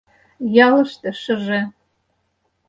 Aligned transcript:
Ялыште 0.67 1.09
шыже 1.21 1.61